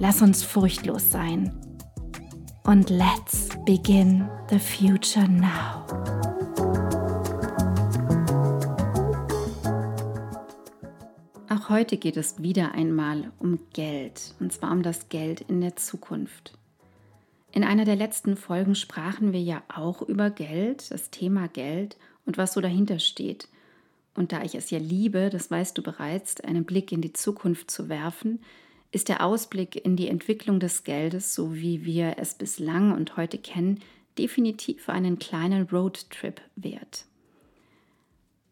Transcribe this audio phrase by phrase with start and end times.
[0.00, 1.52] Lass uns furchtlos sein.
[2.64, 5.86] Und let's begin the future now.
[11.48, 15.76] Auch heute geht es wieder einmal um Geld, und zwar um das Geld in der
[15.76, 16.58] Zukunft.
[17.52, 22.36] In einer der letzten Folgen sprachen wir ja auch über Geld, das Thema Geld und
[22.36, 23.46] was so dahinter steht.
[24.16, 27.70] Und da ich es ja liebe, das weißt du bereits, einen Blick in die Zukunft
[27.70, 28.40] zu werfen,
[28.94, 33.38] ist der Ausblick in die Entwicklung des Geldes, so wie wir es bislang und heute
[33.38, 33.80] kennen,
[34.18, 37.06] definitiv einen kleinen Roadtrip wert.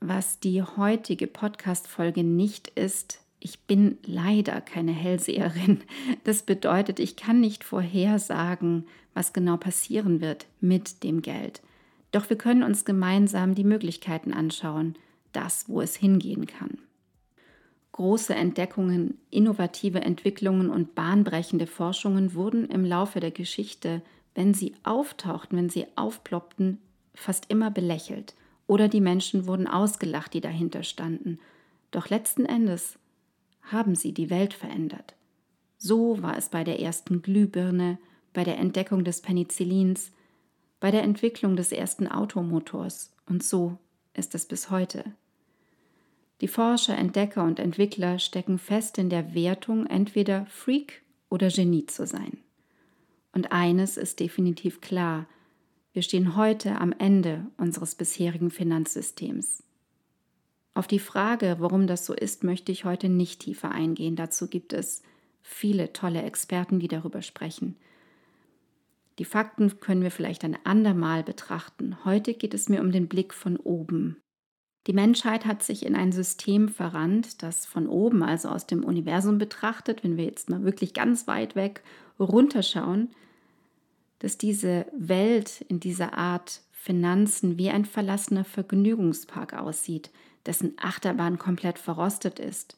[0.01, 5.81] Was die heutige Podcast-Folge nicht ist, ich bin leider keine Hellseherin.
[6.25, 11.63] Das bedeutet, ich kann nicht vorhersagen, was genau passieren wird mit dem Geld.
[12.11, 14.97] Doch wir können uns gemeinsam die Möglichkeiten anschauen,
[15.33, 16.79] das, wo es hingehen kann.
[17.93, 24.01] Große Entdeckungen, innovative Entwicklungen und bahnbrechende Forschungen wurden im Laufe der Geschichte,
[24.35, 26.79] wenn sie auftauchten, wenn sie aufploppten,
[27.15, 28.35] fast immer belächelt
[28.67, 31.39] oder die Menschen wurden ausgelacht, die dahinter standen.
[31.91, 32.99] Doch letzten Endes
[33.61, 35.15] haben sie die Welt verändert.
[35.77, 37.99] So war es bei der ersten Glühbirne,
[38.33, 40.13] bei der Entdeckung des Penicillins,
[40.81, 43.77] bei der Entwicklung des ersten Automotors und so
[44.15, 45.05] ist es bis heute.
[46.43, 52.05] Die Forscher, Entdecker und Entwickler stecken fest in der Wertung, entweder Freak oder Genie zu
[52.05, 52.37] sein.
[53.33, 55.29] Und eines ist definitiv klar,
[55.93, 59.63] wir stehen heute am Ende unseres bisherigen Finanzsystems.
[60.75, 64.17] Auf die Frage, warum das so ist, möchte ich heute nicht tiefer eingehen.
[64.17, 65.03] Dazu gibt es
[65.43, 67.77] viele tolle Experten, die darüber sprechen.
[69.21, 72.05] Die Fakten können wir vielleicht ein andermal betrachten.
[72.05, 74.17] Heute geht es mir um den Blick von oben,
[74.87, 79.39] die Menschheit hat sich in ein System verrannt, das von oben, also aus dem Universum
[79.39, 81.83] betrachtet, wenn wir jetzt mal wirklich ganz weit weg
[82.19, 83.11] runterschauen,
[84.19, 90.11] dass diese Welt in dieser Art Finanzen wie ein verlassener Vergnügungspark aussieht,
[90.47, 92.77] dessen Achterbahn komplett verrostet ist,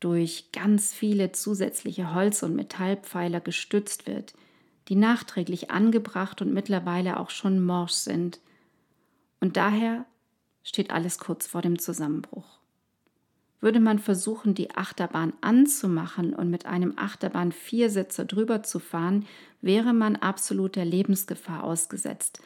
[0.00, 4.34] durch ganz viele zusätzliche Holz- und Metallpfeiler gestützt wird,
[4.88, 8.40] die nachträglich angebracht und mittlerweile auch schon morsch sind.
[9.40, 10.04] Und daher
[10.62, 12.60] steht alles kurz vor dem Zusammenbruch.
[13.60, 19.26] Würde man versuchen, die Achterbahn anzumachen und mit einem Achterbahn-Viersitzer drüber zu fahren,
[19.60, 22.40] wäre man absoluter Lebensgefahr ausgesetzt,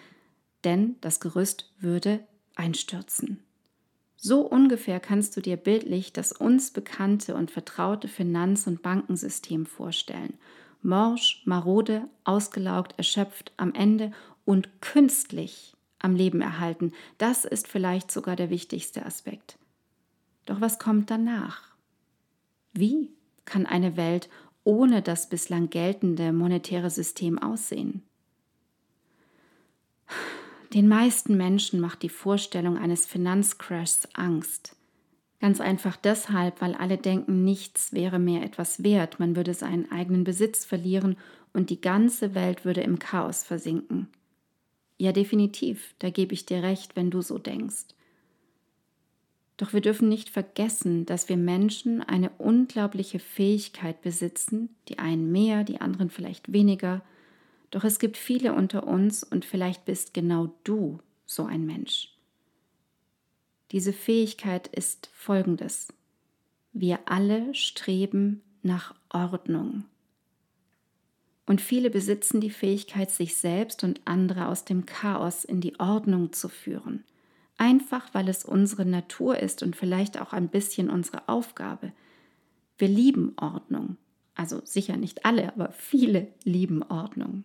[0.64, 2.20] denn das Gerüst würde
[2.56, 3.44] einstürzen.
[4.16, 10.38] So ungefähr kannst du dir bildlich das uns bekannte und vertraute Finanz- und Bankensystem vorstellen.
[10.82, 14.12] Morsch, marode, ausgelaugt, erschöpft, am Ende
[14.44, 15.73] und künstlich
[16.04, 16.92] am Leben erhalten.
[17.18, 19.58] Das ist vielleicht sogar der wichtigste Aspekt.
[20.46, 21.62] Doch was kommt danach?
[22.72, 23.10] Wie
[23.44, 24.28] kann eine Welt
[24.64, 28.02] ohne das bislang geltende monetäre System aussehen?
[30.72, 34.76] Den meisten Menschen macht die Vorstellung eines Finanzcrashs Angst.
[35.40, 40.24] Ganz einfach deshalb, weil alle denken, nichts wäre mehr etwas wert, man würde seinen eigenen
[40.24, 41.16] Besitz verlieren
[41.52, 44.08] und die ganze Welt würde im Chaos versinken.
[44.96, 47.86] Ja, definitiv, da gebe ich dir recht, wenn du so denkst.
[49.56, 55.62] Doch wir dürfen nicht vergessen, dass wir Menschen eine unglaubliche Fähigkeit besitzen, die einen mehr,
[55.62, 57.02] die anderen vielleicht weniger,
[57.70, 62.14] doch es gibt viele unter uns und vielleicht bist genau du so ein Mensch.
[63.72, 65.88] Diese Fähigkeit ist folgendes.
[66.72, 69.84] Wir alle streben nach Ordnung.
[71.46, 76.32] Und viele besitzen die Fähigkeit, sich selbst und andere aus dem Chaos in die Ordnung
[76.32, 77.04] zu führen.
[77.56, 81.92] Einfach weil es unsere Natur ist und vielleicht auch ein bisschen unsere Aufgabe.
[82.78, 83.96] Wir lieben Ordnung.
[84.34, 87.44] Also sicher nicht alle, aber viele lieben Ordnung.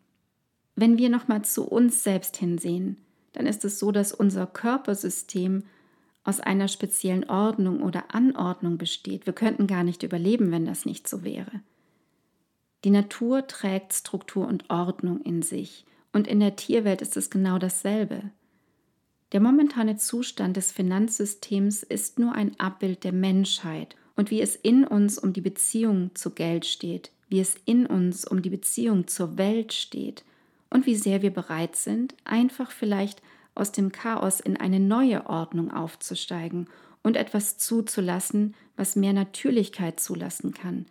[0.75, 2.97] Wenn wir nochmal zu uns selbst hinsehen,
[3.33, 5.63] dann ist es so, dass unser Körpersystem
[6.23, 9.25] aus einer speziellen Ordnung oder Anordnung besteht.
[9.25, 11.51] Wir könnten gar nicht überleben, wenn das nicht so wäre.
[12.83, 17.57] Die Natur trägt Struktur und Ordnung in sich und in der Tierwelt ist es genau
[17.57, 18.31] dasselbe.
[19.31, 24.85] Der momentane Zustand des Finanzsystems ist nur ein Abbild der Menschheit und wie es in
[24.85, 29.37] uns um die Beziehung zu Geld steht, wie es in uns um die Beziehung zur
[29.37, 30.23] Welt steht
[30.69, 33.21] und wie sehr wir bereit sind, einfach vielleicht
[33.55, 36.67] aus dem Chaos in eine neue Ordnung aufzusteigen
[37.03, 40.85] und etwas zuzulassen, was mehr Natürlichkeit zulassen kann.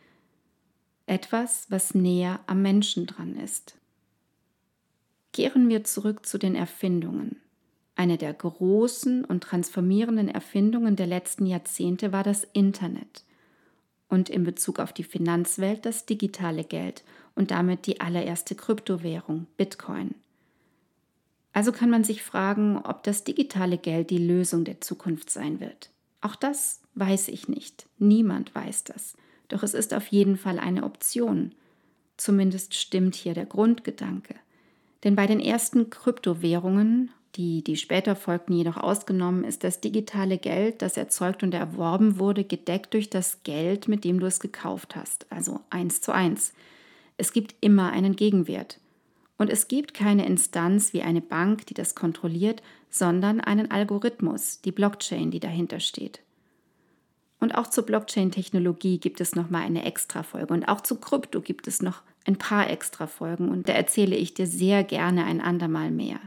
[1.09, 3.77] Etwas, was näher am Menschen dran ist.
[5.33, 7.37] Kehren wir zurück zu den Erfindungen.
[7.97, 13.25] Eine der großen und transformierenden Erfindungen der letzten Jahrzehnte war das Internet
[14.09, 20.15] und in Bezug auf die Finanzwelt das digitale Geld und damit die allererste Kryptowährung Bitcoin.
[21.55, 25.91] Also kann man sich fragen, ob das digitale Geld die Lösung der Zukunft sein wird.
[26.21, 27.87] Auch das weiß ich nicht.
[27.99, 29.17] Niemand weiß das.
[29.49, 31.53] Doch es ist auf jeden Fall eine Option.
[32.17, 34.35] Zumindest stimmt hier der Grundgedanke.
[35.05, 40.83] Denn bei den ersten Kryptowährungen die, die später folgten, jedoch ausgenommen, ist das digitale Geld,
[40.83, 45.27] das erzeugt und erworben wurde, gedeckt durch das Geld, mit dem du es gekauft hast,
[45.31, 46.53] also eins zu eins.
[47.17, 48.81] Es gibt immer einen Gegenwert.
[49.37, 52.61] Und es gibt keine Instanz wie eine Bank, die das kontrolliert,
[52.91, 56.21] sondern einen Algorithmus, die Blockchain, die dahinter steht.
[57.41, 60.53] Und auch zur Blockchain-Technologie gibt es nochmal eine Extra-Folge.
[60.53, 63.49] Und auch zu Krypto gibt es noch ein paar Extra-Folgen.
[63.49, 66.19] Und da erzähle ich dir sehr gerne ein andermal mehr.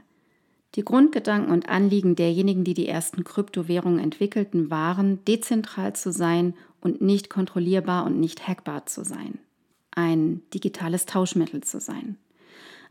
[0.76, 7.02] Die Grundgedanken und Anliegen derjenigen, die die ersten Kryptowährungen entwickelten, waren, dezentral zu sein und
[7.02, 9.40] nicht kontrollierbar und nicht hackbar zu sein.
[9.94, 12.18] Ein digitales Tauschmittel zu sein.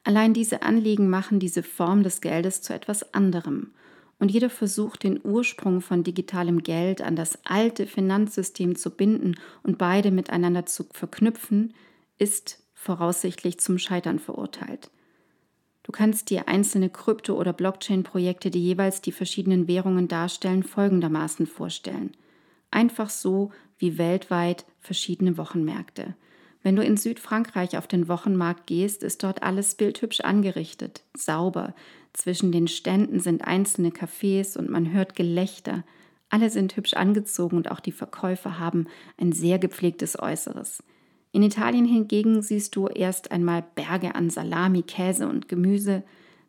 [0.04, 3.72] Allein diese Anliegen machen diese Form des Geldes zu etwas anderem.
[4.20, 9.78] Und jeder Versuch, den Ursprung von digitalem Geld an das alte Finanzsystem zu binden und
[9.78, 11.72] beide miteinander zu verknüpfen,
[12.18, 14.90] ist voraussichtlich zum Scheitern verurteilt.
[15.82, 22.12] Du kannst dir einzelne Krypto- oder Blockchain-Projekte, die jeweils die verschiedenen Währungen darstellen, folgendermaßen vorstellen.
[22.70, 26.14] Einfach so wie weltweit verschiedene Wochenmärkte.
[26.62, 31.74] Wenn du in Südfrankreich auf den Wochenmarkt gehst, ist dort alles bildhübsch angerichtet, sauber.
[32.12, 35.84] Zwischen den Ständen sind einzelne Cafés und man hört Gelächter.
[36.28, 38.86] Alle sind hübsch angezogen und auch die Verkäufer haben
[39.18, 40.82] ein sehr gepflegtes Äußeres.
[41.32, 46.02] In Italien hingegen siehst du erst einmal Berge an Salami, Käse und Gemüse.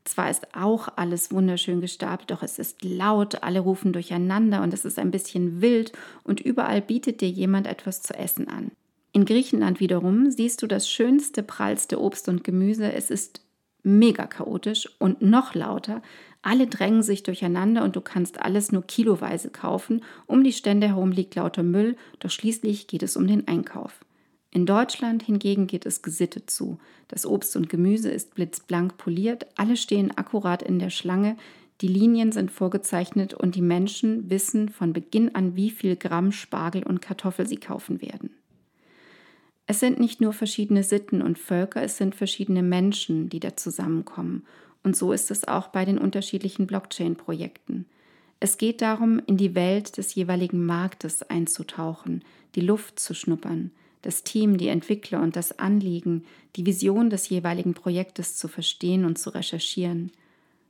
[0.03, 4.83] Zwar ist auch alles wunderschön gestapelt, doch es ist laut, alle rufen durcheinander und es
[4.83, 5.93] ist ein bisschen wild
[6.23, 8.71] und überall bietet dir jemand etwas zu essen an.
[9.13, 12.93] In Griechenland wiederum siehst du das schönste, prallste Obst und Gemüse.
[12.93, 13.41] Es ist
[13.83, 16.01] mega chaotisch und noch lauter.
[16.41, 20.03] Alle drängen sich durcheinander und du kannst alles nur kiloweise kaufen.
[20.27, 24.05] Um die Stände herum liegt lauter Müll, doch schließlich geht es um den Einkauf.
[24.49, 26.77] In Deutschland hingegen geht es gesittet zu.
[27.07, 31.37] Das Obst und Gemüse ist blitzblank poliert, alle stehen akkurat in der Schlange,
[31.79, 36.83] die Linien sind vorgezeichnet und die Menschen wissen von Beginn an, wie viel Gramm Spargel
[36.83, 38.30] und Kartoffel sie kaufen werden.
[39.71, 44.43] Es sind nicht nur verschiedene Sitten und Völker, es sind verschiedene Menschen, die da zusammenkommen.
[44.83, 47.85] Und so ist es auch bei den unterschiedlichen Blockchain-Projekten.
[48.41, 54.25] Es geht darum, in die Welt des jeweiligen Marktes einzutauchen, die Luft zu schnuppern, das
[54.25, 56.25] Team, die Entwickler und das Anliegen,
[56.57, 60.11] die Vision des jeweiligen Projektes zu verstehen und zu recherchieren.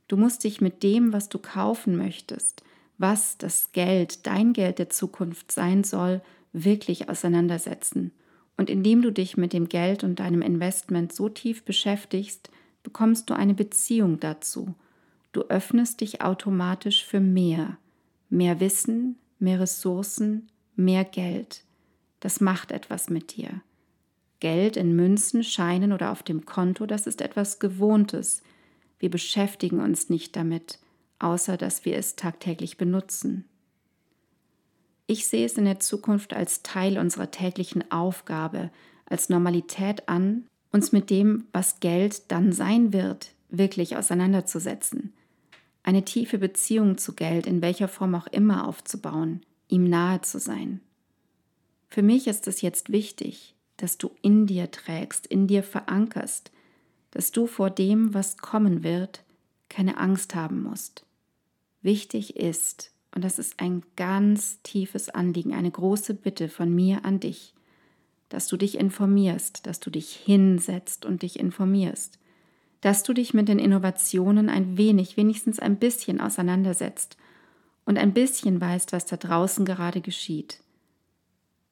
[0.06, 2.62] Du musst dich mit dem, was du kaufen möchtest,
[2.98, 6.20] was das Geld, dein Geld der Zukunft sein soll,
[6.52, 8.12] wirklich auseinandersetzen.
[8.62, 12.48] Und indem du dich mit dem Geld und deinem Investment so tief beschäftigst,
[12.84, 14.76] bekommst du eine Beziehung dazu.
[15.32, 17.78] Du öffnest dich automatisch für mehr.
[18.30, 21.64] Mehr Wissen, mehr Ressourcen, mehr Geld.
[22.20, 23.62] Das macht etwas mit dir.
[24.38, 28.44] Geld in Münzen, Scheinen oder auf dem Konto, das ist etwas Gewohntes.
[29.00, 30.78] Wir beschäftigen uns nicht damit,
[31.18, 33.44] außer dass wir es tagtäglich benutzen.
[35.12, 38.70] Ich sehe es in der Zukunft als Teil unserer täglichen Aufgabe,
[39.04, 45.12] als Normalität an, uns mit dem, was Geld dann sein wird, wirklich auseinanderzusetzen.
[45.82, 50.80] Eine tiefe Beziehung zu Geld in welcher Form auch immer aufzubauen, ihm nahe zu sein.
[51.90, 56.50] Für mich ist es jetzt wichtig, dass du in dir trägst, in dir verankerst,
[57.10, 59.24] dass du vor dem, was kommen wird,
[59.68, 61.04] keine Angst haben musst.
[61.82, 67.20] Wichtig ist, und das ist ein ganz tiefes Anliegen, eine große Bitte von mir an
[67.20, 67.54] dich,
[68.28, 72.18] dass du dich informierst, dass du dich hinsetzt und dich informierst.
[72.82, 77.16] dass du dich mit den Innovationen ein wenig, wenigstens ein bisschen auseinandersetzt
[77.86, 80.60] und ein bisschen weißt, was da draußen gerade geschieht.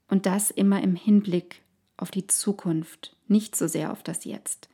[0.09, 1.63] Und das immer im Hinblick
[1.97, 4.69] auf die Zukunft, nicht so sehr auf das Jetzt.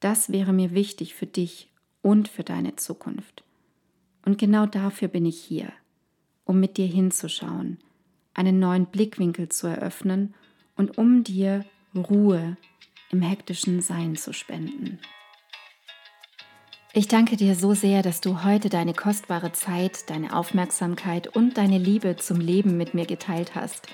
[0.00, 1.70] Das wäre mir wichtig für dich
[2.02, 3.42] und für deine Zukunft.
[4.26, 5.72] Und genau dafür bin ich hier,
[6.44, 7.78] um mit dir hinzuschauen,
[8.34, 10.34] einen neuen Blickwinkel zu eröffnen
[10.76, 11.64] und um dir
[11.94, 12.58] Ruhe
[13.10, 14.98] im hektischen Sein zu spenden.
[16.92, 21.78] Ich danke dir so sehr, dass du heute deine kostbare Zeit, deine Aufmerksamkeit und deine
[21.78, 23.86] Liebe zum Leben mit mir geteilt hast.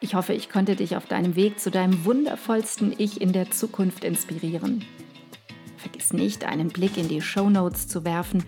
[0.00, 4.04] Ich hoffe, ich konnte dich auf deinem Weg zu deinem wundervollsten Ich in der Zukunft
[4.04, 4.84] inspirieren.
[5.78, 8.44] Vergiss nicht, einen Blick in die Show Notes zu werfen.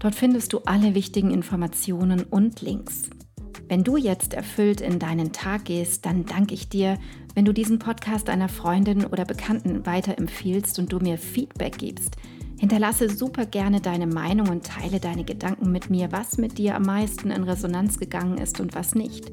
[0.00, 3.08] Dort findest du alle wichtigen Informationen und Links.
[3.68, 6.98] Wenn du jetzt erfüllt in deinen Tag gehst, dann danke ich dir,
[7.36, 12.16] wenn du diesen Podcast einer Freundin oder Bekannten weiterempfiehlst und du mir Feedback gibst–
[12.60, 16.82] Hinterlasse super gerne deine Meinung und teile deine Gedanken mit mir, was mit dir am
[16.82, 19.32] meisten in Resonanz gegangen ist und was nicht.